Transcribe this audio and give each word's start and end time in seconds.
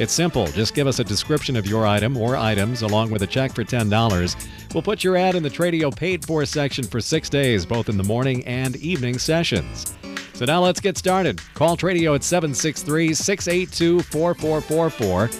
It's 0.00 0.14
simple. 0.14 0.46
Just 0.46 0.74
give 0.74 0.86
us 0.86 0.98
a 0.98 1.04
description 1.04 1.56
of 1.56 1.66
your 1.66 1.86
item 1.86 2.16
or 2.16 2.34
items 2.34 2.80
along 2.80 3.10
with 3.10 3.20
a 3.20 3.26
check 3.26 3.54
for 3.54 3.64
$10. 3.64 4.46
We'll 4.72 4.82
put 4.82 5.04
your 5.04 5.14
ad 5.14 5.34
in 5.34 5.42
the 5.42 5.50
Tradio 5.50 5.94
paid 5.94 6.24
for 6.24 6.46
section 6.46 6.84
for 6.84 7.02
six 7.02 7.28
days, 7.28 7.66
both 7.66 7.90
in 7.90 7.98
the 7.98 8.02
morning 8.02 8.42
and 8.46 8.76
evening 8.76 9.18
sessions. 9.18 9.92
So 10.32 10.46
now 10.46 10.62
let's 10.62 10.80
get 10.80 10.96
started. 10.96 11.42
Call 11.52 11.76
Tradio 11.76 12.14
at 12.14 12.24
763 12.24 13.12
682 13.12 14.00
4444. 14.00 15.30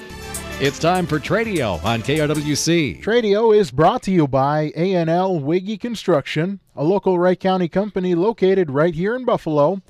It's 0.60 0.78
time 0.78 1.06
for 1.06 1.18
Tradio 1.18 1.82
on 1.82 2.02
KRWC. 2.02 3.02
Tradio 3.02 3.56
is 3.56 3.70
brought 3.70 4.02
to 4.02 4.10
you 4.10 4.28
by 4.28 4.74
A&L 4.76 5.40
Wiggy 5.40 5.78
Construction, 5.78 6.60
a 6.76 6.84
local 6.84 7.18
Wright 7.18 7.40
County 7.40 7.66
company 7.66 8.14
located 8.14 8.70
right 8.70 8.94
here 8.94 9.16
in 9.16 9.24
Buffalo. 9.24 9.80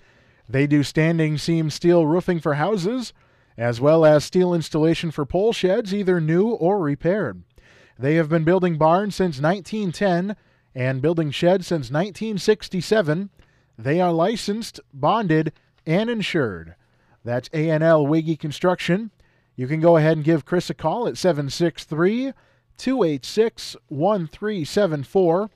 They 0.48 0.68
do 0.68 0.84
standing 0.84 1.38
seam 1.38 1.70
steel 1.70 2.06
roofing 2.06 2.38
for 2.38 2.54
houses, 2.54 3.12
as 3.60 3.78
well 3.78 4.06
as 4.06 4.24
steel 4.24 4.55
installation 4.55 5.10
for 5.10 5.27
pole 5.27 5.52
sheds, 5.52 5.92
either 5.92 6.18
new 6.18 6.48
or 6.48 6.78
repaired. 6.78 7.42
They 7.98 8.14
have 8.14 8.30
been 8.30 8.42
building 8.42 8.79
barns 8.79 9.15
since 9.15 9.38
1910 9.38 10.34
and 10.74 11.02
building 11.02 11.30
sheds 11.30 11.66
since 11.66 11.90
1967. 11.90 13.29
They 13.76 14.01
are 14.01 14.12
licensed, 14.12 14.80
bonded, 14.95 15.52
and 15.84 16.09
insured. 16.09 16.74
That's 17.23 17.51
A&L 17.52 18.07
Wiggy 18.07 18.37
Construction. 18.37 19.10
You 19.57 19.66
can 19.66 19.80
go 19.80 19.99
ahead 19.99 20.16
and 20.16 20.24
give 20.24 20.46
Chris 20.46 20.71
a 20.71 20.74
call 20.74 21.06
at 21.06 21.18
763 21.18 22.32
286 22.79 23.77
1374. 23.88 25.51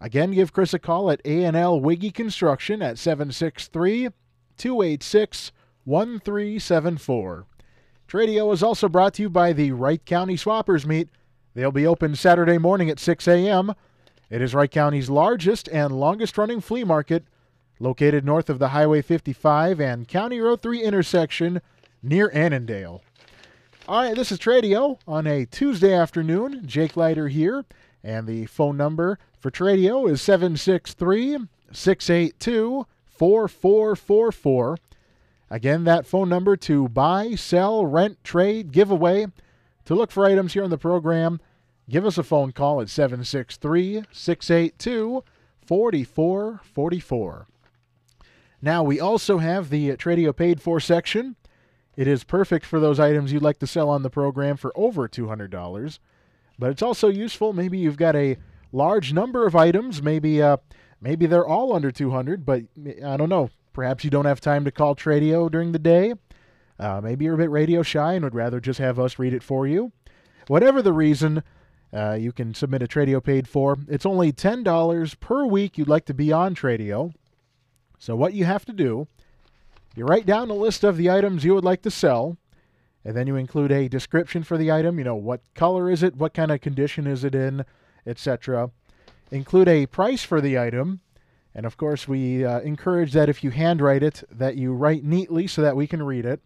Again, 0.00 0.30
give 0.30 0.52
Chris 0.52 0.74
a 0.74 0.78
call 0.78 1.10
at 1.10 1.20
A&L 1.24 1.80
Wiggy 1.80 2.12
Construction 2.12 2.82
at 2.82 3.00
763 3.00 4.10
286 4.56 5.50
1374. 5.84 7.46
Tradio 8.08 8.52
is 8.52 8.62
also 8.62 8.88
brought 8.88 9.14
to 9.14 9.22
you 9.22 9.30
by 9.30 9.52
the 9.52 9.72
Wright 9.72 10.04
County 10.04 10.36
Swappers 10.36 10.84
Meet. 10.84 11.08
They'll 11.54 11.72
be 11.72 11.86
open 11.86 12.14
Saturday 12.14 12.58
morning 12.58 12.90
at 12.90 13.00
6 13.00 13.26
a.m. 13.26 13.74
It 14.30 14.40
is 14.40 14.54
Wright 14.54 14.70
County's 14.70 15.10
largest 15.10 15.68
and 15.68 15.98
longest 15.98 16.38
running 16.38 16.60
flea 16.60 16.84
market, 16.84 17.24
located 17.80 18.24
north 18.24 18.48
of 18.48 18.58
the 18.58 18.68
Highway 18.68 19.02
55 19.02 19.80
and 19.80 20.08
County 20.08 20.40
Road 20.40 20.62
3 20.62 20.82
intersection 20.82 21.60
near 22.02 22.30
Annandale. 22.30 23.02
All 23.88 24.02
right, 24.02 24.14
this 24.14 24.30
is 24.30 24.38
Tradio 24.38 24.98
on 25.08 25.26
a 25.26 25.44
Tuesday 25.44 25.92
afternoon. 25.92 26.62
Jake 26.66 26.96
Leiter 26.96 27.28
here, 27.28 27.64
and 28.04 28.26
the 28.26 28.46
phone 28.46 28.76
number 28.76 29.18
for 29.38 29.50
Tradio 29.50 30.08
is 30.08 30.22
763 30.22 31.38
682 31.72 32.86
4444. 33.08 34.76
Again, 35.52 35.84
that 35.84 36.06
phone 36.06 36.30
number 36.30 36.56
to 36.56 36.88
buy, 36.88 37.34
sell, 37.34 37.84
rent, 37.84 38.24
trade, 38.24 38.72
giveaway. 38.72 39.26
To 39.84 39.94
look 39.94 40.10
for 40.10 40.24
items 40.24 40.54
here 40.54 40.64
on 40.64 40.70
the 40.70 40.78
program, 40.78 41.42
give 41.90 42.06
us 42.06 42.16
a 42.16 42.22
phone 42.22 42.52
call 42.52 42.80
at 42.80 42.88
763 42.88 44.04
682 44.10 45.22
4444. 45.66 47.46
Now, 48.62 48.82
we 48.82 48.98
also 48.98 49.38
have 49.38 49.68
the 49.68 49.90
Tradio 49.90 50.34
paid 50.34 50.62
for 50.62 50.80
section. 50.80 51.36
It 51.96 52.08
is 52.08 52.24
perfect 52.24 52.64
for 52.64 52.80
those 52.80 52.98
items 52.98 53.30
you'd 53.30 53.42
like 53.42 53.58
to 53.58 53.66
sell 53.66 53.90
on 53.90 54.02
the 54.02 54.08
program 54.08 54.56
for 54.56 54.72
over 54.74 55.06
$200. 55.06 55.98
But 56.58 56.70
it's 56.70 56.80
also 56.80 57.08
useful. 57.08 57.52
Maybe 57.52 57.76
you've 57.76 57.98
got 57.98 58.16
a 58.16 58.38
large 58.72 59.12
number 59.12 59.46
of 59.46 59.54
items. 59.54 60.02
Maybe 60.02 60.40
uh, 60.40 60.56
maybe 60.98 61.26
they're 61.26 61.46
all 61.46 61.74
under 61.74 61.90
200, 61.90 62.46
but 62.46 62.62
I 63.04 63.18
don't 63.18 63.28
know. 63.28 63.50
Perhaps 63.72 64.04
you 64.04 64.10
don't 64.10 64.24
have 64.24 64.40
time 64.40 64.64
to 64.64 64.70
call 64.70 64.94
Tradio 64.94 65.50
during 65.50 65.72
the 65.72 65.78
day. 65.78 66.14
Uh, 66.78 67.00
maybe 67.00 67.24
you're 67.24 67.34
a 67.34 67.38
bit 67.38 67.50
radio 67.50 67.82
shy 67.82 68.14
and 68.14 68.24
would 68.24 68.34
rather 68.34 68.60
just 68.60 68.78
have 68.78 68.98
us 68.98 69.18
read 69.18 69.34
it 69.34 69.42
for 69.42 69.66
you. 69.66 69.92
Whatever 70.48 70.82
the 70.82 70.92
reason, 70.92 71.42
uh, 71.92 72.14
you 72.14 72.32
can 72.32 72.54
submit 72.54 72.82
a 72.82 72.86
Tradio 72.86 73.22
paid 73.22 73.46
for. 73.46 73.78
It's 73.88 74.06
only 74.06 74.32
$10 74.32 75.20
per 75.20 75.46
week 75.46 75.78
you'd 75.78 75.88
like 75.88 76.06
to 76.06 76.14
be 76.14 76.32
on 76.32 76.54
Tradio. 76.54 77.12
So 77.98 78.16
what 78.16 78.34
you 78.34 78.44
have 78.44 78.64
to 78.64 78.72
do 78.72 79.06
you 79.94 80.06
write 80.06 80.24
down 80.24 80.48
a 80.48 80.54
list 80.54 80.84
of 80.84 80.96
the 80.96 81.10
items 81.10 81.44
you 81.44 81.54
would 81.54 81.64
like 81.64 81.82
to 81.82 81.90
sell, 81.90 82.38
and 83.04 83.14
then 83.14 83.26
you 83.26 83.36
include 83.36 83.70
a 83.70 83.88
description 83.88 84.42
for 84.42 84.56
the 84.56 84.72
item. 84.72 84.98
You 84.98 85.04
know, 85.04 85.14
what 85.14 85.42
color 85.54 85.90
is 85.90 86.02
it? 86.02 86.16
What 86.16 86.32
kind 86.32 86.50
of 86.50 86.62
condition 86.62 87.06
is 87.06 87.24
it 87.24 87.34
in? 87.34 87.64
Etc. 88.06 88.70
Include 89.30 89.68
a 89.68 89.86
price 89.86 90.24
for 90.24 90.40
the 90.40 90.58
item. 90.58 91.00
And 91.54 91.66
of 91.66 91.76
course, 91.76 92.08
we 92.08 92.44
uh, 92.44 92.60
encourage 92.60 93.12
that 93.12 93.28
if 93.28 93.44
you 93.44 93.50
handwrite 93.50 94.02
it, 94.02 94.24
that 94.30 94.56
you 94.56 94.72
write 94.72 95.04
neatly 95.04 95.46
so 95.46 95.60
that 95.62 95.76
we 95.76 95.86
can 95.86 96.02
read 96.02 96.24
it. 96.24 96.40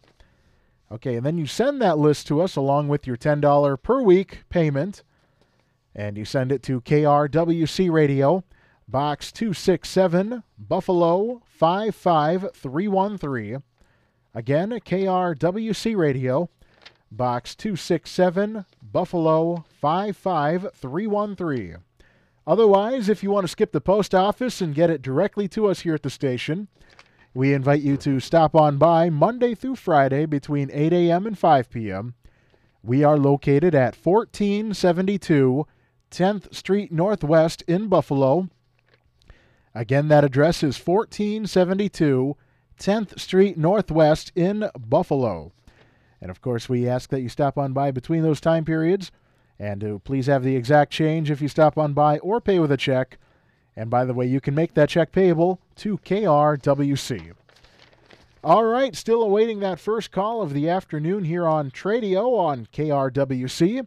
Okay, 0.90 1.14
and 1.16 1.26
then 1.26 1.38
you 1.38 1.46
send 1.46 1.80
that 1.82 1.98
list 1.98 2.26
to 2.28 2.40
us 2.40 2.54
along 2.56 2.88
with 2.88 3.06
your 3.06 3.16
$10 3.16 3.82
per 3.82 4.02
week 4.02 4.44
payment. 4.48 5.02
And 5.94 6.16
you 6.18 6.24
send 6.24 6.50
it 6.52 6.62
to 6.64 6.80
KRWC 6.82 7.90
Radio, 7.90 8.44
Box 8.86 9.32
267, 9.32 10.42
Buffalo 10.58 11.40
55313. 11.46 13.62
Again, 14.34 14.70
KRWC 14.72 15.96
Radio, 15.96 16.50
Box 17.10 17.54
267, 17.54 18.66
Buffalo 18.82 19.64
55313. 19.80 21.85
Otherwise, 22.46 23.08
if 23.08 23.22
you 23.22 23.30
want 23.30 23.44
to 23.44 23.48
skip 23.48 23.72
the 23.72 23.80
post 23.80 24.14
office 24.14 24.60
and 24.60 24.74
get 24.74 24.90
it 24.90 25.02
directly 25.02 25.48
to 25.48 25.66
us 25.66 25.80
here 25.80 25.94
at 25.94 26.02
the 26.02 26.10
station, 26.10 26.68
we 27.34 27.52
invite 27.52 27.82
you 27.82 27.96
to 27.96 28.20
stop 28.20 28.54
on 28.54 28.78
by 28.78 29.10
Monday 29.10 29.54
through 29.54 29.76
Friday 29.76 30.26
between 30.26 30.70
8 30.72 30.92
a.m. 30.92 31.26
and 31.26 31.36
5 31.36 31.70
p.m. 31.70 32.14
We 32.82 33.02
are 33.02 33.18
located 33.18 33.74
at 33.74 33.96
1472 33.96 35.66
10th 36.10 36.54
Street 36.54 36.92
Northwest 36.92 37.62
in 37.66 37.88
Buffalo. 37.88 38.48
Again, 39.74 40.08
that 40.08 40.24
address 40.24 40.62
is 40.62 40.78
1472 40.78 42.36
10th 42.78 43.18
Street 43.18 43.58
Northwest 43.58 44.30
in 44.36 44.70
Buffalo. 44.78 45.52
And 46.20 46.30
of 46.30 46.40
course, 46.40 46.68
we 46.68 46.88
ask 46.88 47.10
that 47.10 47.20
you 47.20 47.28
stop 47.28 47.58
on 47.58 47.72
by 47.72 47.90
between 47.90 48.22
those 48.22 48.40
time 48.40 48.64
periods 48.64 49.10
and 49.58 49.80
to 49.80 50.00
please 50.00 50.26
have 50.26 50.42
the 50.42 50.56
exact 50.56 50.92
change 50.92 51.30
if 51.30 51.40
you 51.40 51.48
stop 51.48 51.78
on 51.78 51.92
by 51.92 52.18
or 52.18 52.40
pay 52.40 52.58
with 52.58 52.72
a 52.72 52.76
check. 52.76 53.18
And 53.74 53.90
by 53.90 54.04
the 54.04 54.14
way, 54.14 54.26
you 54.26 54.40
can 54.40 54.54
make 54.54 54.74
that 54.74 54.88
check 54.88 55.12
payable 55.12 55.60
to 55.76 55.98
KRWC. 55.98 57.32
All 58.44 58.64
right, 58.64 58.94
still 58.94 59.22
awaiting 59.22 59.60
that 59.60 59.80
first 59.80 60.12
call 60.12 60.40
of 60.40 60.54
the 60.54 60.68
afternoon 60.68 61.24
here 61.24 61.46
on 61.46 61.70
Tradio 61.70 62.38
on 62.38 62.68
KRWC. 62.72 63.86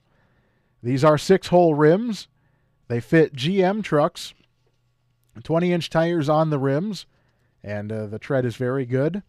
These 0.82 1.04
are 1.04 1.16
six 1.16 1.48
hole 1.48 1.74
rims. 1.74 2.26
They 2.88 3.00
fit 3.00 3.34
GM 3.34 3.84
trucks. 3.84 4.34
20 5.42 5.72
inch 5.72 5.88
tires 5.88 6.28
on 6.28 6.50
the 6.50 6.58
rims, 6.58 7.06
and 7.62 7.90
uh, 7.90 8.06
the 8.06 8.18
tread 8.18 8.44
is 8.44 8.56
very 8.56 8.84
good. 8.84 9.22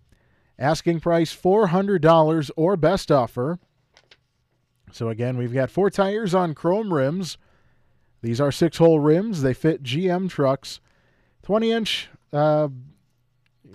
Asking 0.60 1.00
price 1.00 1.36
$400 1.36 2.52
or 2.56 2.78
best 2.78 3.12
offer. 3.12 3.60
So 4.92 5.10
again, 5.10 5.38
we've 5.38 5.54
got 5.54 5.72
four 5.72 5.90
tires 5.90 6.36
on 6.36 6.54
chrome 6.54 6.94
rims. 6.94 7.38
These 8.24 8.40
are 8.40 8.52
six 8.54 8.78
hole 8.78 9.00
rims. 9.00 9.42
They 9.42 9.54
fit 9.54 9.84
GM 9.84 10.30
trucks. 10.30 10.80
20 11.44 11.72
inch, 11.72 12.10
uh, 12.32 12.70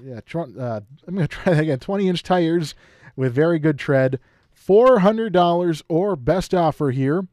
yeah, 0.03 0.21
tr- 0.25 0.41
uh, 0.59 0.81
I'm 1.07 1.15
going 1.15 1.29
to 1.29 1.29
try 1.29 1.53
that 1.53 1.63
again. 1.63 1.79
20 1.79 2.09
inch 2.09 2.23
tires 2.23 2.75
with 3.15 3.35
very 3.35 3.59
good 3.59 3.79
tread. 3.79 4.19
$400 4.59 5.83
or 5.89 6.17
best 6.17 6.55
offer 6.55 6.91
here. 6.91 7.29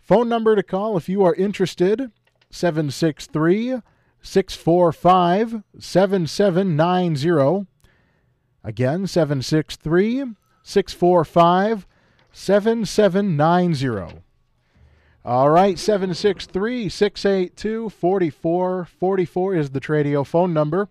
Phone 0.00 0.28
number 0.28 0.56
to 0.56 0.64
call 0.64 0.96
if 0.96 1.08
you 1.08 1.24
are 1.24 1.34
interested 1.36 2.10
763 2.50 3.80
645 4.20 5.62
7790. 5.78 7.66
Again, 8.64 9.06
763 9.06 10.24
645 10.64 11.86
7790. 12.32 14.22
All 15.24 15.50
right, 15.50 15.78
763 15.78 16.88
682 16.88 17.90
4444 17.90 19.54
is 19.54 19.70
the 19.70 19.80
Tradio 19.80 20.26
phone 20.26 20.52
number. 20.52 20.88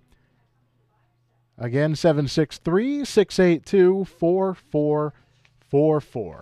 Again, 1.58 1.98
763 1.98 3.04
682 3.04 4.06
4444. 4.06 6.42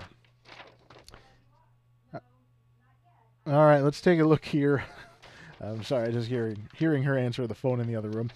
All 3.47 3.65
right, 3.65 3.81
let's 3.81 4.01
take 4.01 4.19
a 4.19 4.23
look 4.23 4.45
here. 4.45 4.83
I'm 5.61 5.83
sorry, 5.83 6.09
I 6.09 6.11
just 6.11 6.29
hearing 6.29 6.69
hearing 6.75 7.01
her 7.03 7.17
answer 7.17 7.47
the 7.47 7.55
phone 7.55 7.79
in 7.79 7.87
the 7.87 7.95
other 7.95 8.09
room. 8.09 8.29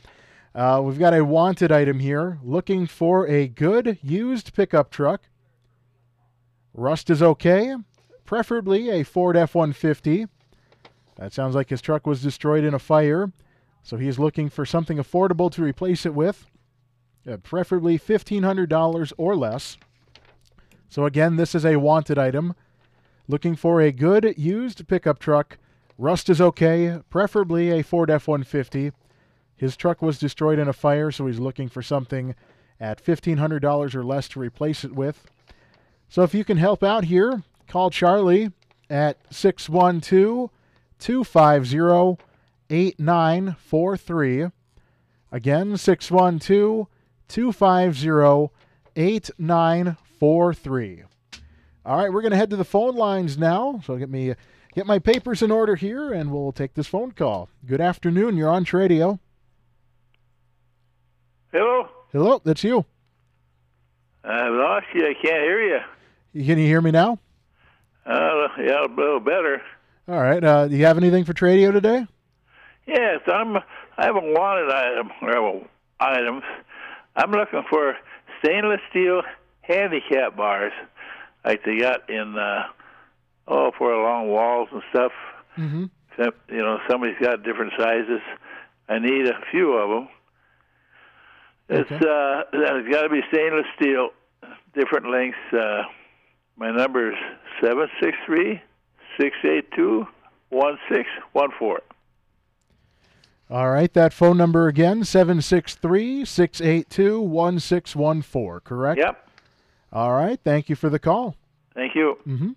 Uh, 0.56 0.82
we've 0.84 0.98
got 0.98 1.14
a 1.14 1.24
wanted 1.24 1.72
item 1.72 2.00
here, 2.00 2.40
looking 2.44 2.88
for 2.88 3.28
a 3.28 3.48
good 3.48 4.00
used 4.02 4.56
pickup 4.56 4.90
truck. 4.90 5.22
Rust 6.74 7.12
is 7.12 7.22
okay, 7.22 7.76
preferably 8.26 8.90
a 8.90 9.04
Ford 9.04 9.36
F-150. 9.38 10.28
That 11.18 11.34
sounds 11.34 11.56
like 11.56 11.70
his 11.70 11.82
truck 11.82 12.08
was 12.08 12.22
destroyed 12.22 12.64
in 12.64 12.74
a 12.74 12.80
fire, 12.80 13.32
so 13.84 13.98
he's 13.98 14.20
looking 14.20 14.50
for 14.50 14.66
something 14.66 14.98
affordable 14.98 15.52
to 15.52 15.64
replace 15.64 16.06
it 16.06 16.14
with, 16.14 16.50
uh, 17.30 17.38
preferably 17.38 18.00
$1,500 18.00 19.14
or 19.18 19.36
less. 19.36 19.78
So 20.90 21.06
again, 21.06 21.36
this 21.38 21.56
is 21.56 21.66
a 21.66 21.78
wanted 21.80 22.18
item. 22.18 22.56
Looking 23.28 23.56
for 23.56 23.82
a 23.82 23.92
good 23.92 24.36
used 24.38 24.88
pickup 24.88 25.20
truck. 25.20 25.58
Rust 25.98 26.30
is 26.30 26.42
okay, 26.42 27.00
preferably 27.10 27.70
a 27.72 27.84
Ford 27.84 28.10
F 28.10 28.28
150. 28.28 28.92
His 29.56 29.78
truck 29.78 30.02
was 30.02 30.20
destroyed 30.20 30.60
in 30.60 30.68
a 30.68 30.74
fire, 30.74 31.12
so 31.12 31.28
he's 31.28 31.40
looking 31.40 31.70
for 31.70 31.82
something 31.82 32.36
at 32.80 33.04
$1,500 33.04 33.96
or 33.96 34.04
less 34.04 34.28
to 34.30 34.40
replace 34.40 34.84
it 34.84 34.94
with. 34.94 35.26
So 36.10 36.24
if 36.24 36.34
you 36.34 36.44
can 36.44 36.58
help 36.58 36.84
out 36.84 37.06
here, 37.06 37.44
call 37.74 37.90
Charlie 37.90 38.52
at 38.88 39.18
612 39.32 40.52
250 41.00 42.24
8943. 42.70 44.46
Again, 45.32 45.76
612 45.76 46.88
250 47.28 48.54
8943. 48.96 51.04
All 51.86 51.98
right, 51.98 52.14
we're 52.14 52.22
going 52.22 52.32
to 52.32 52.38
head 52.38 52.52
to 52.52 52.56
the 52.56 52.64
phone 52.64 52.96
lines 52.96 53.40
now. 53.40 53.82
So 53.84 53.98
get 53.98 54.12
me 54.12 54.36
get 54.76 54.86
my 54.86 55.00
papers 55.00 55.42
in 55.42 55.50
order 55.50 55.76
here, 55.76 56.14
and 56.14 56.32
we'll 56.32 56.52
take 56.52 56.76
this 56.76 56.86
phone 56.86 57.12
call. 57.12 57.50
Good 57.66 57.82
afternoon. 57.82 58.38
You're 58.38 58.52
on 58.52 58.66
Tradio. 58.66 59.18
Hello. 61.52 61.90
Hello, 62.12 62.40
that's 62.44 62.64
you. 62.64 62.86
I 64.24 64.48
lost 64.48 64.86
you. 64.94 65.08
I 65.08 65.16
can't 65.16 65.44
hear 65.44 65.64
you. 65.64 65.80
Can 66.34 66.60
you 66.60 66.68
hear 66.68 66.80
me 66.80 66.92
now? 66.92 67.18
Uh, 68.06 68.48
yeah, 68.60 68.86
a 68.86 68.90
little 68.94 69.20
better. 69.20 69.62
All 70.08 70.20
right. 70.22 70.44
Uh, 70.44 70.68
do 70.68 70.76
you 70.76 70.86
have 70.86 70.98
anything 70.98 71.24
for 71.24 71.34
Tradio 71.34 71.72
today? 71.72 72.06
Yes, 72.86 73.22
I'm. 73.28 73.56
I 73.56 74.06
have 74.06 74.16
a 74.16 74.20
wanted 74.22 74.70
item 74.72 75.12
or 75.22 75.66
items. 76.00 76.44
I'm 77.16 77.32
looking 77.32 77.64
for 77.70 77.96
stainless 78.44 78.82
steel 78.90 79.22
handicap 79.62 80.36
bars, 80.36 80.74
like 81.46 81.64
they 81.64 81.78
got 81.78 82.10
in 82.10 82.38
uh, 82.38 82.64
oh 83.48 83.72
for 83.78 83.94
along 83.94 84.28
walls 84.30 84.68
and 84.74 84.82
stuff. 84.90 85.12
Mm-hmm. 85.58 85.86
You 86.50 86.58
know, 86.62 86.80
somebody's 86.90 87.18
got 87.22 87.44
different 87.44 87.74
sizes. 87.78 88.20
I 88.90 89.00
need 89.00 89.28
a 89.28 89.40
few 89.52 89.74
of 89.74 89.90
them. 89.90 90.10
It's 91.70 91.92
Okay. 91.92 91.96
uh, 92.06 92.44
it's 92.54 92.90
got 92.94 93.04
to 93.04 93.10
be 93.10 93.22
stainless 93.32 93.66
steel, 93.80 94.10
different 94.76 95.10
lengths. 95.10 95.38
Uh, 95.54 95.84
my 96.56 96.72
number 96.72 97.12
is 97.12 97.18
seven 97.62 97.88
six 98.02 98.18
three 98.26 98.62
six 99.20 99.36
eight 99.44 99.72
two 99.72 100.08
one 100.50 100.78
six 100.90 101.08
one 101.34 101.50
four. 101.58 101.82
All 103.50 103.70
right. 103.70 103.94
That 103.94 104.14
phone 104.14 104.38
number 104.38 104.68
again 104.68 105.04
763 105.04 106.26
682 106.26 107.22
1614, 107.22 108.62
correct? 108.64 109.00
Yep. 109.00 109.30
All 109.92 110.14
right. 110.14 110.40
Thank 110.44 110.70
you 110.70 110.76
for 110.76 110.90
the 110.90 110.98
call. 110.98 111.36
Thank 111.76 111.94
you. 111.94 112.18
Mm-hmm. 112.28 112.52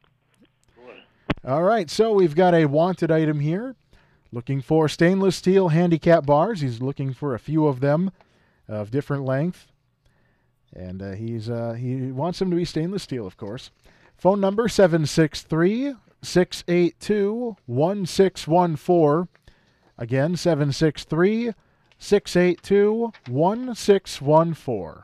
All 1.46 1.62
right, 1.62 1.88
so 1.88 2.12
we've 2.12 2.34
got 2.34 2.54
a 2.54 2.66
wanted 2.66 3.12
item 3.12 3.38
here. 3.38 3.76
Looking 4.32 4.60
for 4.60 4.88
stainless 4.88 5.36
steel 5.36 5.68
handicap 5.68 6.26
bars. 6.26 6.60
He's 6.60 6.82
looking 6.82 7.12
for 7.12 7.34
a 7.34 7.38
few 7.38 7.68
of 7.68 7.78
them 7.78 8.10
of 8.66 8.90
different 8.90 9.24
length. 9.24 9.68
And 10.74 11.00
uh, 11.00 11.12
he's 11.12 11.48
uh, 11.48 11.74
he 11.74 12.10
wants 12.10 12.40
them 12.40 12.50
to 12.50 12.56
be 12.56 12.64
stainless 12.64 13.04
steel, 13.04 13.28
of 13.28 13.36
course. 13.36 13.70
Phone 14.16 14.40
number 14.40 14.68
763 14.68 15.94
682 16.22 17.56
1614. 17.66 19.28
Again, 19.98 20.36
763 20.36 21.52
682 21.98 23.12
1614. 23.28 25.02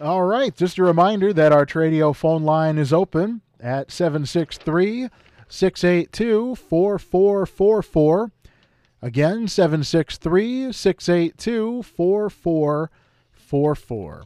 All 0.00 0.24
right, 0.24 0.56
just 0.56 0.78
a 0.78 0.82
reminder 0.82 1.34
that 1.34 1.52
our 1.52 1.66
Tradio 1.66 2.16
phone 2.16 2.42
line 2.42 2.78
is 2.78 2.90
open 2.92 3.42
at 3.58 3.90
763 3.90 5.08
682 5.48 6.54
4444. 6.54 8.30
Again, 9.02 9.48
763 9.48 10.72
682 10.72 11.82
4444. 11.82 14.22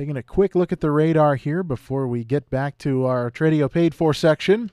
Taking 0.00 0.16
a 0.16 0.22
quick 0.22 0.54
look 0.54 0.72
at 0.72 0.80
the 0.80 0.90
radar 0.90 1.34
here 1.34 1.62
before 1.62 2.08
we 2.08 2.24
get 2.24 2.48
back 2.48 2.78
to 2.78 3.04
our 3.04 3.30
Tradio 3.30 3.70
paid 3.70 3.94
for 3.94 4.14
section. 4.14 4.70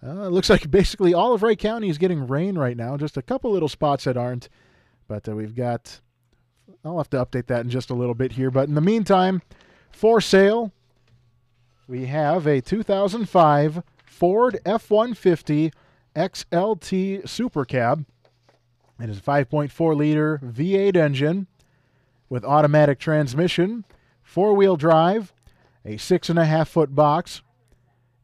Uh, 0.00 0.26
it 0.26 0.30
looks 0.30 0.48
like 0.48 0.70
basically 0.70 1.12
all 1.12 1.34
of 1.34 1.42
Wright 1.42 1.58
County 1.58 1.88
is 1.88 1.98
getting 1.98 2.28
rain 2.28 2.56
right 2.56 2.76
now. 2.76 2.96
Just 2.96 3.16
a 3.16 3.22
couple 3.22 3.50
little 3.50 3.68
spots 3.68 4.04
that 4.04 4.16
aren't. 4.16 4.48
But 5.08 5.28
uh, 5.28 5.34
we've 5.34 5.56
got. 5.56 6.00
I'll 6.84 6.98
have 6.98 7.10
to 7.10 7.16
update 7.16 7.48
that 7.48 7.62
in 7.62 7.70
just 7.70 7.90
a 7.90 7.94
little 7.94 8.14
bit 8.14 8.30
here. 8.30 8.52
But 8.52 8.68
in 8.68 8.76
the 8.76 8.80
meantime, 8.80 9.42
for 9.90 10.20
sale, 10.20 10.70
we 11.88 12.06
have 12.06 12.46
a 12.46 12.60
2005 12.60 13.82
Ford 14.04 14.60
F 14.64 14.92
150 14.92 15.72
XLT 16.14 17.28
Super 17.28 17.64
Cab. 17.64 18.06
It 19.00 19.10
is 19.10 19.18
a 19.18 19.22
5.4 19.22 19.96
liter 19.96 20.38
V8 20.38 20.94
engine 20.94 21.48
with 22.28 22.44
automatic 22.44 23.00
transmission, 23.00 23.84
four 24.32 24.54
wheel 24.54 24.76
drive, 24.76 25.34
a 25.84 25.98
six 25.98 26.30
and 26.30 26.38
a 26.38 26.46
half 26.46 26.70
foot 26.70 26.94
box. 26.94 27.42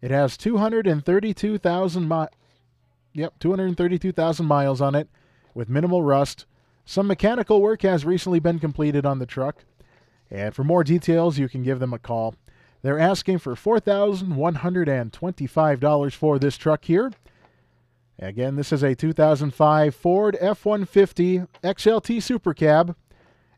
It 0.00 0.10
has 0.10 0.38
232,000 0.38 2.08
mi- 2.08 2.24
Yep, 3.12 3.34
232,000 3.40 4.46
miles 4.46 4.80
on 4.80 4.94
it 4.94 5.10
with 5.52 5.68
minimal 5.68 6.02
rust. 6.02 6.46
Some 6.86 7.08
mechanical 7.08 7.60
work 7.60 7.82
has 7.82 8.06
recently 8.06 8.40
been 8.40 8.58
completed 8.58 9.04
on 9.04 9.18
the 9.18 9.26
truck. 9.26 9.66
And 10.30 10.54
for 10.54 10.64
more 10.64 10.82
details, 10.82 11.36
you 11.36 11.46
can 11.46 11.62
give 11.62 11.78
them 11.78 11.92
a 11.92 11.98
call. 11.98 12.34
They're 12.80 12.98
asking 12.98 13.36
for 13.38 13.54
$4,125 13.54 16.14
for 16.14 16.38
this 16.38 16.56
truck 16.56 16.86
here. 16.86 17.12
Again, 18.18 18.56
this 18.56 18.72
is 18.72 18.82
a 18.82 18.94
2005 18.94 19.94
Ford 19.94 20.38
F 20.40 20.64
150 20.64 21.42
XLT 21.62 22.22
Super 22.22 22.54
Cab. 22.54 22.96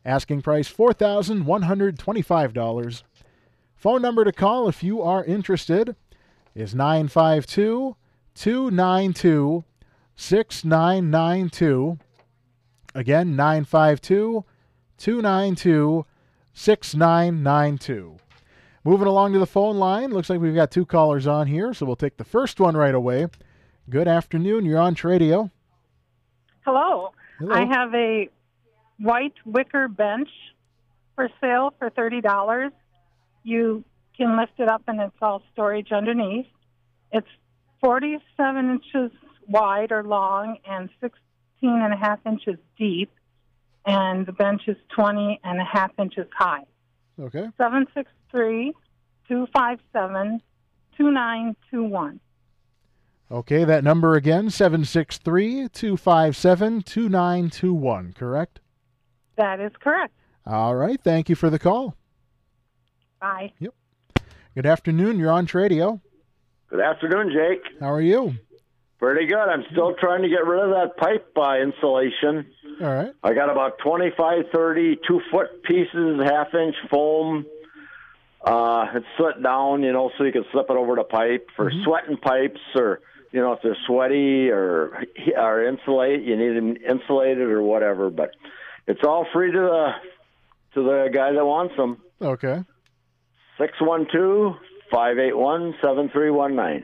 Asking 0.03 0.41
price 0.41 0.67
$4,125. 0.71 3.03
Phone 3.75 4.01
number 4.01 4.23
to 4.23 4.31
call 4.31 4.67
if 4.67 4.81
you 4.83 5.01
are 5.01 5.23
interested 5.23 5.95
is 6.55 6.75
952 6.75 7.95
292 8.35 9.63
6992. 10.15 11.97
Again, 12.93 13.35
952 13.35 14.45
292 14.97 16.05
6992. 16.53 18.17
Moving 18.83 19.07
along 19.07 19.33
to 19.33 19.39
the 19.39 19.45
phone 19.45 19.77
line. 19.77 20.11
Looks 20.11 20.29
like 20.29 20.39
we've 20.39 20.55
got 20.55 20.71
two 20.71 20.85
callers 20.85 21.27
on 21.27 21.47
here, 21.47 21.73
so 21.73 21.85
we'll 21.85 21.95
take 21.95 22.17
the 22.17 22.23
first 22.23 22.59
one 22.59 22.75
right 22.75 22.95
away. 22.95 23.27
Good 23.89 24.07
afternoon. 24.07 24.65
You're 24.65 24.79
on 24.79 24.95
Tradio. 24.95 25.51
Hello. 26.65 27.13
Hello. 27.39 27.55
I 27.55 27.65
have 27.65 27.93
a 27.95 28.29
white 29.01 29.33
wicker 29.45 29.87
bench 29.87 30.29
for 31.15 31.29
sale 31.39 31.73
for 31.79 31.89
$30. 31.89 32.71
You 33.43 33.83
can 34.15 34.37
lift 34.37 34.53
it 34.59 34.69
up 34.69 34.83
and 34.87 34.99
it's 35.01 35.15
all 35.21 35.41
storage 35.53 35.91
underneath. 35.91 36.47
It's 37.11 37.27
47 37.81 38.69
inches 38.69 39.11
wide 39.47 39.91
or 39.91 40.03
long 40.03 40.57
and 40.65 40.89
16 41.01 41.17
and 41.61 41.93
a 41.93 41.97
half 41.97 42.19
inches 42.25 42.57
deep, 42.77 43.11
and 43.85 44.25
the 44.25 44.31
bench 44.31 44.61
is 44.67 44.77
20 44.95 45.39
and 45.43 45.59
a 45.59 45.65
half 45.65 45.91
inches 45.99 46.27
high. 46.37 46.63
Okay. 47.19 47.47
763 47.57 48.73
257 49.27 50.41
2921. 50.97 52.19
Okay, 53.31 53.63
that 53.63 53.83
number 53.83 54.15
again 54.15 54.49
763 54.49 55.69
257 55.69 56.81
2921, 56.81 58.13
correct? 58.13 58.59
That 59.41 59.59
is 59.59 59.71
correct. 59.79 60.13
All 60.45 60.75
right. 60.75 61.01
Thank 61.03 61.27
you 61.27 61.33
for 61.35 61.49
the 61.49 61.57
call. 61.57 61.95
Bye. 63.19 63.51
Yep. 63.57 63.73
Good 64.53 64.67
afternoon. 64.67 65.17
You're 65.17 65.31
on 65.31 65.47
Tradio. 65.47 65.99
Good 66.69 66.79
afternoon, 66.79 67.31
Jake. 67.33 67.63
How 67.79 67.91
are 67.91 68.01
you? 68.01 68.35
Pretty 68.99 69.25
good. 69.25 69.39
I'm 69.39 69.63
still 69.71 69.95
trying 69.99 70.21
to 70.21 70.29
get 70.29 70.45
rid 70.45 70.63
of 70.63 70.69
that 70.69 70.95
pipe 70.95 71.35
uh, 71.35 71.55
insulation. 71.57 72.51
All 72.81 72.93
right. 72.93 73.13
I 73.23 73.33
got 73.33 73.49
about 73.49 73.79
25, 73.79 74.43
30 74.53 74.99
two 75.07 75.21
foot 75.31 75.63
pieces, 75.63 76.21
half 76.23 76.53
inch 76.53 76.75
foam. 76.91 77.47
Uh, 78.45 78.85
it's 78.93 79.05
slit 79.17 79.41
down, 79.41 79.81
you 79.81 79.91
know, 79.91 80.11
so 80.19 80.23
you 80.23 80.31
can 80.31 80.45
slip 80.51 80.67
it 80.69 80.75
over 80.75 80.93
the 80.95 81.03
pipe 81.03 81.47
for 81.55 81.71
sweating 81.83 82.17
pipes 82.17 82.61
or, 82.75 83.01
you 83.31 83.41
know, 83.41 83.53
if 83.53 83.59
they're 83.63 83.77
sweaty 83.87 84.51
or, 84.51 85.03
or 85.35 85.65
insulate, 85.65 86.21
you 86.21 86.37
need 86.37 86.55
them 86.55 86.77
insulated 86.87 87.49
or 87.49 87.63
whatever. 87.63 88.11
But 88.11 88.35
it's 88.87 89.01
all 89.03 89.25
free 89.33 89.51
to 89.51 89.57
the, 89.59 89.91
to 90.73 90.83
the 90.83 91.09
guy 91.13 91.31
that 91.33 91.45
wants 91.45 91.75
them. 91.77 91.97
Okay. 92.21 92.63
612 93.57 94.55
581 94.91 95.75
7319. 95.81 96.83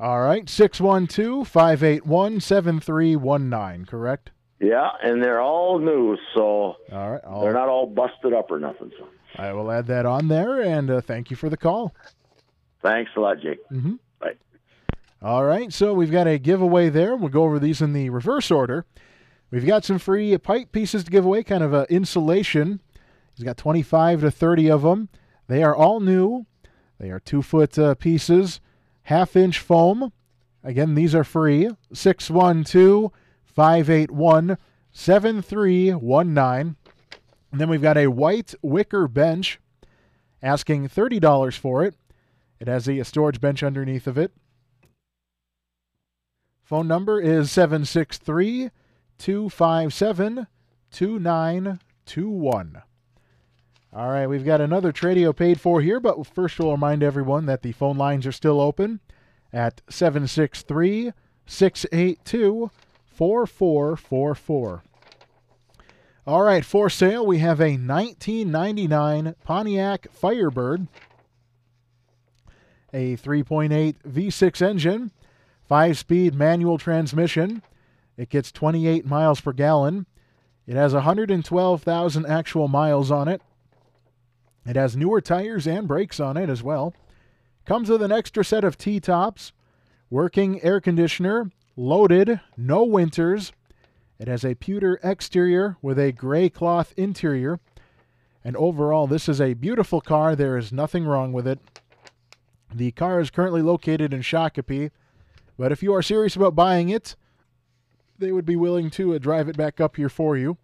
All 0.00 0.20
right. 0.20 0.48
612 0.48 1.46
581 1.46 2.40
7319, 2.40 3.86
correct? 3.86 4.30
Yeah, 4.60 4.90
and 5.02 5.22
they're 5.22 5.42
all 5.42 5.78
new, 5.78 6.16
so 6.34 6.76
All 6.92 7.10
right. 7.10 7.20
I'll, 7.26 7.42
they're 7.42 7.52
not 7.52 7.68
all 7.68 7.86
busted 7.86 8.32
up 8.32 8.50
or 8.50 8.58
nothing. 8.58 8.90
So 8.98 9.08
I 9.36 9.52
will 9.52 9.70
add 9.70 9.86
that 9.88 10.06
on 10.06 10.28
there 10.28 10.62
and 10.62 10.90
uh, 10.90 11.00
thank 11.00 11.30
you 11.30 11.36
for 11.36 11.48
the 11.50 11.56
call. 11.56 11.94
thanks 12.82 13.10
a 13.16 13.20
lot, 13.20 13.40
Jake. 13.40 13.58
Mm-hmm. 13.70 13.94
Bye. 14.20 14.34
All 15.20 15.44
right, 15.44 15.72
so 15.72 15.92
we've 15.92 16.10
got 16.10 16.26
a 16.26 16.38
giveaway 16.38 16.88
there. 16.88 17.16
We'll 17.16 17.30
go 17.30 17.44
over 17.44 17.58
these 17.58 17.82
in 17.82 17.92
the 17.92 18.10
reverse 18.10 18.50
order. 18.50 18.86
We've 19.54 19.64
got 19.64 19.84
some 19.84 20.00
free 20.00 20.36
pipe 20.36 20.72
pieces 20.72 21.04
to 21.04 21.10
give 21.12 21.24
away, 21.24 21.44
kind 21.44 21.62
of 21.62 21.72
a 21.72 21.86
insulation. 21.88 22.80
He's 23.36 23.44
got 23.44 23.56
25 23.56 24.22
to 24.22 24.30
30 24.32 24.68
of 24.68 24.82
them. 24.82 25.08
They 25.46 25.62
are 25.62 25.76
all 25.76 26.00
new. 26.00 26.46
They 26.98 27.12
are 27.12 27.20
two 27.20 27.40
foot 27.40 27.78
uh, 27.78 27.94
pieces, 27.94 28.60
half 29.04 29.36
inch 29.36 29.60
foam. 29.60 30.12
Again, 30.64 30.96
these 30.96 31.14
are 31.14 31.22
free. 31.22 31.70
612 31.92 33.12
581 33.44 34.58
7319. 34.90 36.76
And 37.52 37.60
then 37.60 37.68
we've 37.68 37.80
got 37.80 37.96
a 37.96 38.08
white 38.08 38.56
wicker 38.60 39.06
bench, 39.06 39.60
asking 40.42 40.88
$30 40.88 41.56
for 41.56 41.84
it. 41.84 41.94
It 42.58 42.66
has 42.66 42.88
a 42.88 43.04
storage 43.04 43.40
bench 43.40 43.62
underneath 43.62 44.08
of 44.08 44.18
it. 44.18 44.32
Phone 46.64 46.88
number 46.88 47.20
is 47.20 47.52
763 47.52 48.70
257 49.18 50.46
2921. 50.90 52.82
All 53.92 54.10
right, 54.10 54.26
we've 54.26 54.44
got 54.44 54.60
another 54.60 54.92
Tradio 54.92 55.34
paid 55.34 55.60
for 55.60 55.80
here, 55.80 56.00
but 56.00 56.26
first 56.26 56.58
we'll 56.58 56.72
remind 56.72 57.02
everyone 57.02 57.46
that 57.46 57.62
the 57.62 57.70
phone 57.72 57.96
lines 57.96 58.26
are 58.26 58.32
still 58.32 58.60
open 58.60 59.00
at 59.52 59.82
763 59.88 61.12
682 61.46 62.70
4444. 63.06 64.82
All 66.26 66.42
right, 66.42 66.64
for 66.64 66.88
sale, 66.88 67.24
we 67.26 67.38
have 67.38 67.60
a 67.60 67.76
1999 67.76 69.34
Pontiac 69.44 70.06
Firebird, 70.10 70.88
a 72.92 73.16
3.8 73.16 73.96
V6 74.08 74.62
engine, 74.62 75.12
five 75.68 75.98
speed 75.98 76.34
manual 76.34 76.78
transmission. 76.78 77.62
It 78.16 78.28
gets 78.28 78.52
28 78.52 79.04
miles 79.06 79.40
per 79.40 79.52
gallon. 79.52 80.06
It 80.66 80.76
has 80.76 80.94
112,000 80.94 82.26
actual 82.26 82.68
miles 82.68 83.10
on 83.10 83.28
it. 83.28 83.42
It 84.66 84.76
has 84.76 84.96
newer 84.96 85.20
tires 85.20 85.66
and 85.66 85.86
brakes 85.86 86.20
on 86.20 86.36
it 86.36 86.48
as 86.48 86.62
well. 86.62 86.94
Comes 87.66 87.88
with 87.88 88.02
an 88.02 88.12
extra 88.12 88.44
set 88.44 88.64
of 88.64 88.78
T 88.78 89.00
tops, 89.00 89.52
working 90.10 90.62
air 90.62 90.80
conditioner, 90.80 91.50
loaded, 91.76 92.40
no 92.56 92.84
winters. 92.84 93.52
It 94.18 94.28
has 94.28 94.44
a 94.44 94.54
pewter 94.54 94.98
exterior 95.02 95.76
with 95.82 95.98
a 95.98 96.12
gray 96.12 96.48
cloth 96.48 96.94
interior. 96.96 97.60
And 98.44 98.56
overall, 98.56 99.06
this 99.06 99.28
is 99.28 99.40
a 99.40 99.54
beautiful 99.54 100.00
car. 100.00 100.36
There 100.36 100.56
is 100.56 100.72
nothing 100.72 101.04
wrong 101.04 101.32
with 101.32 101.46
it. 101.46 101.58
The 102.72 102.92
car 102.92 103.20
is 103.20 103.30
currently 103.30 103.62
located 103.62 104.12
in 104.12 104.20
Shakopee, 104.20 104.90
but 105.56 105.72
if 105.72 105.82
you 105.82 105.94
are 105.94 106.02
serious 106.02 106.36
about 106.36 106.56
buying 106.56 106.88
it, 106.88 107.14
they 108.18 108.32
would 108.32 108.46
be 108.46 108.56
willing 108.56 108.90
to 108.90 109.14
uh, 109.14 109.18
drive 109.18 109.48
it 109.48 109.56
back 109.56 109.80
up 109.80 109.96
here 109.96 110.08
for 110.08 110.36
you. 110.36 110.56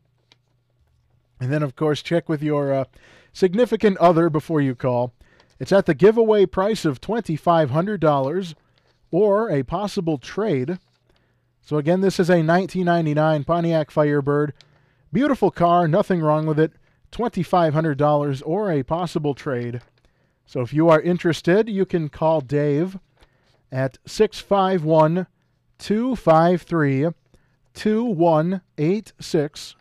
And 1.40 1.52
then, 1.52 1.62
of 1.62 1.75
course, 1.75 2.02
check 2.02 2.28
with 2.28 2.42
your 2.42 2.73
uh, 2.73 2.85
significant 3.33 3.97
other 3.99 4.28
before 4.28 4.61
you 4.61 4.75
call. 4.75 5.12
It's 5.59 5.73
at 5.73 5.87
the 5.87 5.95
giveaway 5.95 6.47
price 6.47 6.85
of 6.85 7.00
$2,500 7.00 8.54
or 9.11 9.50
a 9.50 9.62
possible 9.62 10.19
trade. 10.19 10.78
So, 11.62 11.76
again, 11.76 12.00
this 12.00 12.19
is 12.19 12.28
a 12.28 12.42
1999 12.42 13.45
Pontiac 13.45 13.90
Firebird. 13.90 14.52
Beautiful 15.12 15.50
car, 15.50 15.88
nothing 15.88 16.21
wrong 16.21 16.47
with 16.47 16.59
it. 16.59 16.73
$2,500 17.12 18.42
or 18.45 18.71
a 18.71 18.83
possible 18.83 19.35
trade. 19.35 19.80
So, 20.47 20.61
if 20.61 20.73
you 20.73 20.88
are 20.88 21.00
interested, 21.00 21.69
you 21.69 21.85
can 21.85 22.09
call 22.09 22.40
Dave 22.40 22.99
at 23.73 23.99
651 24.07 25.26
253 25.78 27.09
2186. 27.75 29.77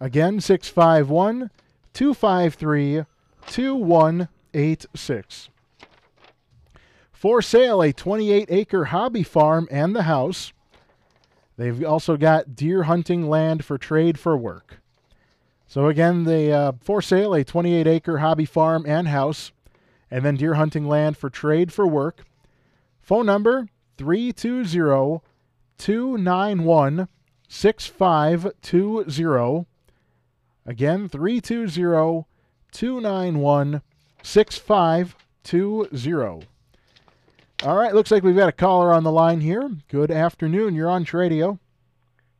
Again, 0.00 0.40
651 0.40 1.50
253 1.92 3.04
2186. 3.46 5.48
For 7.12 7.42
sale, 7.42 7.82
a 7.82 7.92
28 7.92 8.46
acre 8.50 8.86
hobby 8.86 9.22
farm 9.22 9.68
and 9.70 9.94
the 9.94 10.04
house. 10.04 10.54
They've 11.58 11.84
also 11.84 12.16
got 12.16 12.56
deer 12.56 12.84
hunting 12.84 13.28
land 13.28 13.62
for 13.64 13.76
trade 13.76 14.18
for 14.18 14.38
work. 14.38 14.78
So, 15.66 15.88
again, 15.88 16.24
the 16.24 16.50
uh, 16.50 16.72
for 16.80 17.02
sale, 17.02 17.34
a 17.34 17.44
28 17.44 17.86
acre 17.86 18.18
hobby 18.18 18.46
farm 18.46 18.86
and 18.88 19.08
house, 19.08 19.52
and 20.10 20.24
then 20.24 20.36
deer 20.36 20.54
hunting 20.54 20.88
land 20.88 21.18
for 21.18 21.28
trade 21.28 21.72
for 21.72 21.86
work. 21.86 22.24
Phone 23.02 23.26
number 23.26 23.68
320 23.98 25.20
291 25.80 27.08
6520. 27.48 29.66
Again, 30.66 31.08
320 31.08 32.26
291 32.70 33.80
6520. 34.22 36.46
All 37.62 37.76
right, 37.76 37.94
looks 37.94 38.10
like 38.10 38.22
we've 38.22 38.36
got 38.36 38.50
a 38.50 38.52
caller 38.52 38.92
on 38.92 39.04
the 39.04 39.10
line 39.10 39.40
here. 39.40 39.70
Good 39.88 40.10
afternoon. 40.10 40.74
You're 40.74 40.90
on 40.90 41.06
Tradio. 41.06 41.58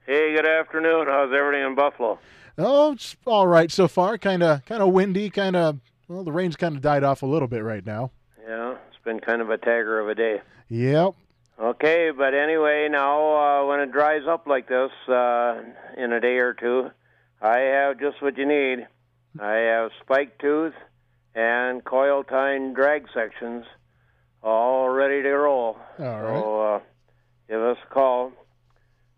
Hey, 0.07 0.35
good 0.35 0.47
afternoon. 0.47 1.07
How's 1.07 1.33
everything 1.33 1.67
in 1.67 1.75
Buffalo? 1.75 2.19
Oh, 2.59 2.93
it's 2.93 3.17
all 3.27 3.47
right 3.47 3.73
so 3.73 3.89
far. 3.89 4.19
Kind 4.19 4.43
of, 4.43 4.67
kind 4.67 4.83
of 4.83 4.93
windy. 4.93 5.31
Kind 5.31 5.57
of. 5.57 5.81
Well, 6.09 6.25
the 6.25 6.33
rain's 6.33 6.57
kind 6.57 6.77
of 6.77 6.83
died 6.83 7.05
off 7.05 7.23
a 7.23 7.27
little 7.27 7.49
bit 7.49 7.65
right 7.65 7.87
now. 7.87 8.11
Yeah, 8.47 8.77
it's 8.89 8.99
been 9.03 9.21
kind 9.21 9.41
of 9.41 9.49
a 9.49 9.57
tagger 9.57 10.03
of 10.03 10.09
a 10.09 10.15
day. 10.15 10.43
Yep. 10.69 11.15
Okay, 11.61 12.11
but 12.11 12.33
anyway, 12.33 12.89
now 12.91 13.35
uh, 13.37 13.67
when 13.67 13.81
it 13.81 13.93
dries 13.93 14.27
up 14.27 14.47
like 14.47 14.67
this 14.67 14.91
uh, 15.09 15.61
in 15.99 16.11
a 16.11 16.19
day 16.19 16.39
or 16.39 16.55
two, 16.55 16.91
I 17.43 17.59
have 17.59 18.01
just 18.01 18.23
what 18.23 18.39
you 18.39 18.47
need. 18.47 18.87
I 19.39 19.53
have 19.53 19.91
spike 20.01 20.39
tooth 20.39 20.73
and 21.35 21.85
coil 21.85 22.25
tine 22.25 22.73
drag 22.73 23.09
sections 23.13 23.67
all 24.43 24.89
ready 24.89 25.23
to 25.23 25.29
roll. 25.29 25.77
All 25.99 26.05
right. 26.05 26.41
So 26.41 26.61
uh, 26.63 26.81
give 27.49 27.61
us 27.61 27.77
a 27.85 27.93
call. 27.93 28.33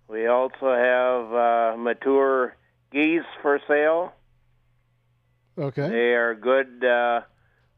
We 0.09 0.27
also 0.27 0.75
have 0.75 1.33
uh, 1.33 1.77
mature 1.79 2.57
geese 2.91 3.23
for 3.41 3.61
sale. 3.69 4.13
Okay. 5.57 5.89
They 5.89 6.15
are 6.15 6.35
good 6.35 6.85
uh, 6.85 7.21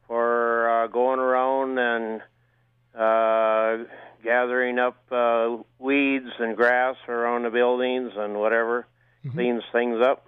for 0.07 0.69
uh, 0.69 0.87
going 0.87 1.19
around 1.19 1.77
and 1.77 2.21
uh, 2.95 3.85
gathering 4.25 4.79
up 4.79 4.97
uh, 5.11 5.55
weeds 5.79 6.31
and 6.39 6.57
grass 6.57 6.95
around 7.07 7.43
the 7.43 7.49
buildings 7.49 8.11
and 8.17 8.35
whatever, 8.35 8.87
cleans 9.31 9.63
things 9.71 10.01
up. 10.01 10.25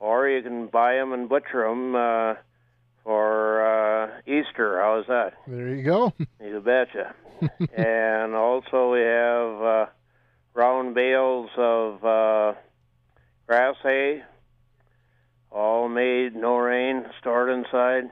Or 0.00 0.28
you 0.28 0.42
can 0.42 0.66
buy 0.66 0.94
them 0.94 1.12
and 1.12 1.28
butcher 1.28 1.68
them 1.68 1.94
uh, 1.94 2.34
for 3.04 3.62
uh, 3.64 4.20
Easter. 4.26 4.80
How's 4.80 5.06
that? 5.06 5.34
There 5.46 5.68
you 5.68 5.84
go. 5.84 6.12
You 6.40 6.60
betcha. 6.60 7.14
and 7.76 8.34
also 8.34 8.92
we 8.92 9.00
have 9.00 9.62
uh, 9.62 9.86
round 10.54 10.94
bales 10.94 11.50
of 11.56 12.04
uh, 12.04 12.54
grass 13.46 13.76
hay, 13.82 14.22
all 15.50 15.88
made, 15.88 16.34
no 16.34 16.56
rain, 16.56 17.04
stored 17.20 17.50
inside. 17.50 18.10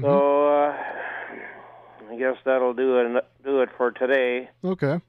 So 0.00 0.48
uh, 0.48 0.76
I 2.14 2.16
guess 2.16 2.36
that'll 2.44 2.74
do 2.74 2.98
it. 2.98 3.24
Do 3.42 3.60
it 3.62 3.70
for 3.76 3.90
today. 3.90 4.48
Okay. 4.64 5.00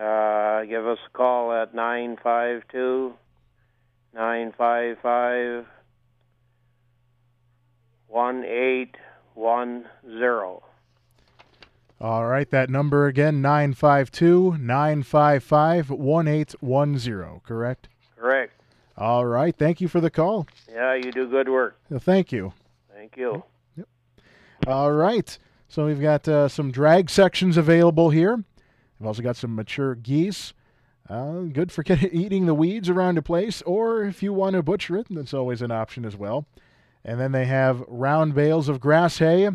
Uh, 0.00 0.62
give 0.64 0.86
us 0.86 0.98
a 1.04 1.10
call 1.12 1.52
at 1.52 1.74
nine 1.74 2.16
five 2.22 2.62
two 2.70 3.14
nine 4.14 4.52
five 4.56 4.98
five 5.02 5.66
one 8.06 8.44
eight 8.44 8.94
one 9.34 9.86
zero. 10.06 10.62
All 12.00 12.26
right. 12.26 12.48
That 12.50 12.70
number 12.70 13.06
again 13.06 13.42
952 13.42 14.58
955 14.58 15.90
1810. 15.90 17.40
Correct? 17.40 17.88
Correct. 18.16 18.52
All 18.96 19.26
right. 19.26 19.56
Thank 19.56 19.80
you 19.80 19.88
for 19.88 20.00
the 20.00 20.10
call. 20.10 20.46
Yeah, 20.70 20.94
you 20.94 21.10
do 21.10 21.26
good 21.28 21.48
work. 21.48 21.76
Thank 21.98 22.30
you. 22.30 22.52
Thank 22.94 23.16
you. 23.16 23.42
Yep. 23.76 23.88
All 24.68 24.92
right. 24.92 25.36
So 25.68 25.86
we've 25.86 26.00
got 26.00 26.28
uh, 26.28 26.48
some 26.48 26.70
drag 26.70 27.10
sections 27.10 27.56
available 27.56 28.10
here. 28.10 28.44
We've 28.98 29.06
also 29.06 29.22
got 29.22 29.36
some 29.36 29.54
mature 29.54 29.94
geese. 29.94 30.52
Uh, 31.08 31.42
good 31.52 31.70
for 31.70 31.84
eating 32.12 32.46
the 32.46 32.54
weeds 32.54 32.88
around 32.88 33.18
a 33.18 33.22
place, 33.22 33.62
or 33.62 34.04
if 34.04 34.22
you 34.22 34.32
want 34.32 34.54
to 34.54 34.62
butcher 34.62 34.96
it, 34.96 35.06
that's 35.10 35.34
always 35.34 35.62
an 35.62 35.70
option 35.70 36.04
as 36.04 36.16
well. 36.16 36.46
And 37.04 37.20
then 37.20 37.32
they 37.32 37.44
have 37.44 37.84
round 37.86 38.34
bales 38.34 38.68
of 38.68 38.80
grass 38.80 39.18
hay, 39.18 39.48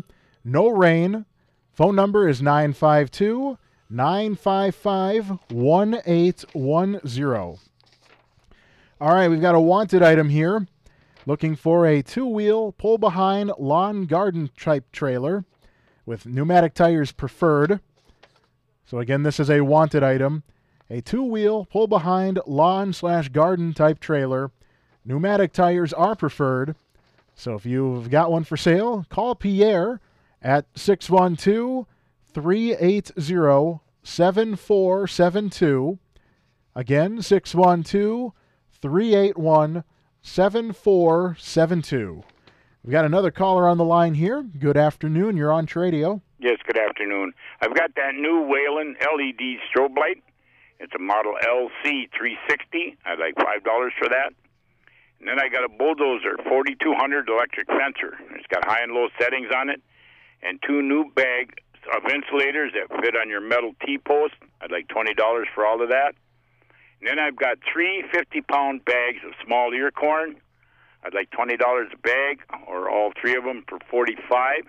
no 0.44 0.68
rain. 0.68 1.24
Phone 1.72 1.96
number 1.96 2.28
is 2.28 2.42
952 2.42 3.58
955 3.88 5.30
1810. 5.50 7.58
All 9.00 9.14
right, 9.14 9.28
we've 9.28 9.40
got 9.40 9.54
a 9.54 9.60
wanted 9.60 10.02
item 10.02 10.28
here. 10.28 10.66
Looking 11.26 11.56
for 11.56 11.86
a 11.86 12.02
two 12.02 12.26
wheel 12.26 12.72
pull 12.72 12.98
behind 12.98 13.52
lawn 13.58 14.06
garden 14.06 14.50
type 14.56 14.92
trailer 14.92 15.44
with 16.06 16.26
pneumatic 16.26 16.74
tires 16.74 17.12
preferred. 17.12 17.80
So, 18.84 18.98
again, 18.98 19.22
this 19.22 19.38
is 19.38 19.50
a 19.50 19.60
wanted 19.60 20.02
item. 20.02 20.42
A 20.88 21.00
two 21.00 21.22
wheel 21.22 21.66
pull 21.66 21.86
behind 21.86 22.40
lawn 22.46 22.92
slash 22.92 23.28
garden 23.28 23.72
type 23.72 24.00
trailer. 24.00 24.50
Pneumatic 25.04 25.52
tires 25.52 25.92
are 25.92 26.16
preferred. 26.16 26.74
So, 27.34 27.54
if 27.54 27.64
you've 27.64 28.10
got 28.10 28.32
one 28.32 28.44
for 28.44 28.56
sale, 28.56 29.06
call 29.08 29.34
Pierre 29.34 30.00
at 30.42 30.66
612 30.74 31.86
380 32.32 33.80
7472. 34.02 35.98
Again, 36.74 37.22
612 37.22 38.32
381 38.80 39.84
7472. 40.22 42.22
We've 42.82 42.92
got 42.92 43.04
another 43.04 43.30
caller 43.30 43.68
on 43.68 43.76
the 43.76 43.84
line 43.84 44.14
here. 44.14 44.42
Good 44.42 44.76
afternoon. 44.76 45.36
You're 45.36 45.52
on 45.52 45.66
Tradio. 45.66 46.22
Yes, 46.38 46.56
good 46.66 46.78
afternoon. 46.78 47.32
I've 47.60 47.74
got 47.74 47.94
that 47.96 48.14
new 48.14 48.40
Whalen 48.42 48.96
LED 49.00 49.58
strobe 49.68 49.96
light. 49.98 50.22
It's 50.78 50.92
a 50.94 50.98
model 50.98 51.34
LC360. 51.46 52.96
I'd 53.04 53.18
like 53.18 53.34
five 53.36 53.62
dollars 53.64 53.92
for 53.98 54.08
that. 54.08 54.32
And 55.18 55.28
then 55.28 55.38
I 55.38 55.50
got 55.50 55.64
a 55.64 55.68
bulldozer 55.68 56.38
4200 56.48 57.28
electric 57.28 57.66
fencer. 57.66 58.16
It's 58.34 58.46
got 58.46 58.64
high 58.64 58.82
and 58.82 58.92
low 58.92 59.08
settings 59.20 59.48
on 59.54 59.68
it, 59.68 59.82
and 60.42 60.58
two 60.66 60.80
new 60.80 61.12
bags 61.14 61.52
of 61.94 62.10
insulators 62.10 62.72
that 62.72 62.88
fit 63.02 63.14
on 63.14 63.28
your 63.28 63.42
metal 63.42 63.72
T 63.84 63.98
post. 63.98 64.34
I'd 64.62 64.72
like 64.72 64.88
twenty 64.88 65.12
dollars 65.12 65.48
for 65.54 65.66
all 65.66 65.82
of 65.82 65.90
that. 65.90 66.14
And 67.00 67.08
then 67.08 67.18
I've 67.18 67.36
got 67.36 67.58
three 67.70 68.04
50 68.12 68.40
pound 68.42 68.84
bags 68.86 69.18
of 69.26 69.32
small 69.44 69.72
ear 69.74 69.90
corn. 69.90 70.36
I'd 71.02 71.14
like 71.14 71.30
twenty 71.30 71.56
dollars 71.56 71.88
a 71.92 71.98
bag, 71.98 72.40
or 72.66 72.90
all 72.90 73.12
three 73.20 73.34
of 73.36 73.44
them 73.44 73.64
for 73.68 73.78
forty 73.90 74.16
five. 74.28 74.64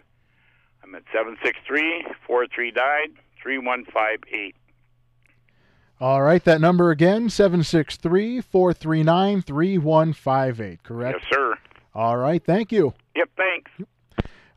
I'm 0.84 0.96
at 0.96 1.04
seven 1.14 1.38
six 1.44 1.58
three 1.68 2.06
four 2.26 2.48
three 2.48 2.72
nine 2.72 3.18
three 3.42 3.58
one 3.58 3.86
five 3.86 4.20
eight. 4.32 4.56
All 6.00 6.24
right, 6.24 6.44
that 6.46 6.60
number 6.60 6.90
again 6.90 7.30
763 7.30 8.42
439 8.42 9.44
3158, 9.44 10.82
correct? 10.82 11.20
Yes, 11.22 11.30
sir. 11.32 11.56
All 11.94 12.18
right, 12.18 12.44
thank 12.44 12.72
you. 12.72 12.96
Yep, 13.16 13.30
thanks. 13.38 13.72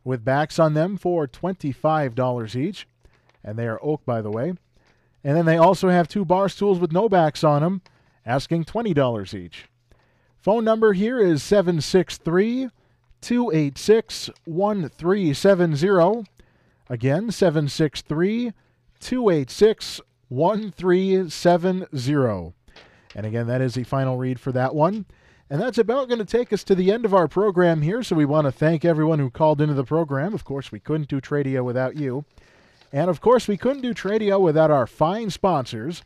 with 0.04 0.24
backs 0.24 0.60
on 0.60 0.74
them 0.74 0.96
for 0.96 1.26
$25 1.26 2.54
each. 2.54 2.86
And 3.42 3.58
they 3.58 3.66
are 3.66 3.80
oak, 3.82 4.04
by 4.04 4.22
the 4.22 4.30
way. 4.30 4.54
And 5.24 5.36
then 5.36 5.46
they 5.46 5.56
also 5.56 5.88
have 5.88 6.06
two 6.06 6.24
bar 6.24 6.48
stools 6.48 6.78
with 6.78 6.92
no 6.92 7.08
backs 7.08 7.42
on 7.42 7.62
them, 7.62 7.82
asking 8.24 8.66
$20 8.66 9.34
each. 9.34 9.64
Phone 10.38 10.62
number 10.64 10.92
here 10.92 11.18
is 11.18 11.42
763 11.42 12.68
286 13.20 14.30
1370. 14.44 16.24
Again, 16.88 17.30
763 17.30 18.52
286 19.00 20.00
1370. 20.28 22.54
And 23.14 23.24
again, 23.24 23.46
that 23.46 23.60
is 23.60 23.74
the 23.74 23.84
final 23.84 24.18
read 24.18 24.40
for 24.40 24.52
that 24.52 24.74
one. 24.74 25.06
And 25.48 25.60
that's 25.60 25.78
about 25.78 26.08
going 26.08 26.18
to 26.18 26.24
take 26.24 26.52
us 26.52 26.64
to 26.64 26.74
the 26.74 26.90
end 26.90 27.04
of 27.04 27.14
our 27.14 27.28
program 27.28 27.82
here. 27.82 28.02
So 28.02 28.16
we 28.16 28.24
want 28.24 28.46
to 28.46 28.52
thank 28.52 28.84
everyone 28.84 29.20
who 29.20 29.30
called 29.30 29.60
into 29.60 29.74
the 29.74 29.84
program. 29.84 30.34
Of 30.34 30.44
course, 30.44 30.72
we 30.72 30.80
couldn't 30.80 31.08
do 31.08 31.20
Tradio 31.20 31.64
without 31.64 31.96
you. 31.96 32.24
And 32.92 33.08
of 33.08 33.20
course, 33.20 33.46
we 33.46 33.56
couldn't 33.56 33.82
do 33.82 33.94
Tradio 33.94 34.40
without 34.40 34.70
our 34.70 34.86
fine 34.86 35.30
sponsors 35.30 36.02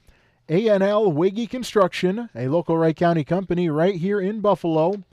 A&L 0.48 1.10
Wiggy 1.10 1.46
Construction, 1.46 2.28
a 2.34 2.48
local 2.48 2.76
Wright 2.76 2.96
County 2.96 3.24
company 3.24 3.70
right 3.70 3.94
here 3.94 4.20
in 4.20 4.40
Buffalo. 4.40 5.04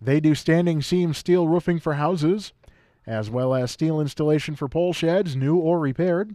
They 0.00 0.20
do 0.20 0.34
standing 0.34 0.82
seam 0.82 1.14
steel 1.14 1.46
roofing 1.46 1.78
for 1.78 1.94
houses, 1.94 2.52
as 3.06 3.30
well 3.30 3.54
as 3.54 3.70
steel 3.70 4.00
installation 4.00 4.56
for 4.56 4.68
pole 4.68 4.92
sheds, 4.92 5.36
new 5.36 5.56
or 5.56 5.78
repaired. 5.78 6.34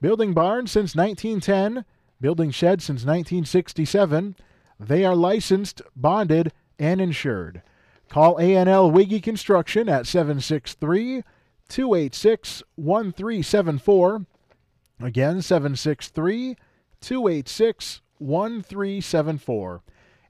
Building 0.00 0.32
barns 0.32 0.70
since 0.70 0.94
1910, 0.94 1.84
building 2.20 2.50
sheds 2.50 2.84
since 2.84 3.00
1967. 3.04 4.36
They 4.78 5.04
are 5.04 5.16
licensed, 5.16 5.82
bonded, 5.96 6.52
and 6.78 7.00
insured. 7.00 7.62
Call 8.08 8.38
A&L 8.38 8.90
Wiggy 8.90 9.20
Construction 9.20 9.88
at 9.88 10.06
763 10.06 11.22
286 11.68 12.62
1374. 12.76 14.26
Again, 15.00 15.42
763 15.42 16.56
286 17.00 18.00
1374. 18.18 19.82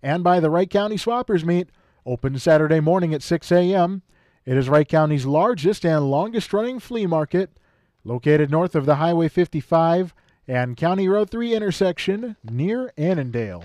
And 0.03 0.25
by 0.25 0.41
the 0.41 0.51
Wright 0.51 0.71
County 0.71 0.97
Swappers 0.97 1.45
Meet, 1.45 1.69
open 2.07 2.39
Saturday 2.39 2.81
morning 2.81 3.15
at 3.15 3.23
6 3.23 3.51
a.m. 3.53 4.03
It 4.47 4.59
is 4.59 4.69
Wright 4.69 4.87
County's 4.87 5.25
largest 5.25 5.87
and 5.87 6.11
longest 6.11 6.53
running 6.53 6.79
flea 6.79 7.07
market, 7.07 7.57
located 8.05 8.51
north 8.51 8.75
of 8.75 8.85
the 8.85 8.97
Highway 8.97 9.29
55 9.29 10.13
and 10.47 10.77
County 10.77 11.09
Road 11.09 11.31
3 11.31 11.55
intersection 11.55 12.37
near 12.45 12.93
Annandale. 12.99 13.65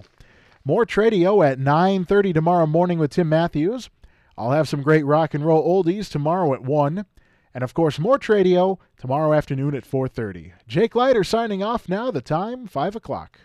More 0.64 0.86
Tradio 0.86 1.46
at 1.46 1.60
9:30 1.60 2.34
tomorrow 2.34 2.66
morning 2.66 2.98
with 2.98 3.12
Tim 3.12 3.28
Matthews. 3.28 3.90
I'll 4.38 4.52
have 4.52 4.70
some 4.70 4.82
great 4.82 5.06
rock 5.06 5.34
and 5.34 5.46
roll 5.46 5.84
oldies 5.84 6.10
tomorrow 6.10 6.54
at 6.54 6.64
1. 6.64 7.06
And 7.54 7.62
of 7.62 7.74
course, 7.74 8.00
more 8.00 8.18
Tradio 8.18 8.78
tomorrow 8.98 9.34
afternoon 9.34 9.76
at 9.76 9.84
4.30. 9.84 10.54
Jake 10.66 10.96
Leiter 10.96 11.26
signing 11.26 11.62
off 11.62 11.90
now, 11.90 12.10
the 12.10 12.22
time 12.22 12.68
5 12.68 12.96
o'clock. 12.96 13.42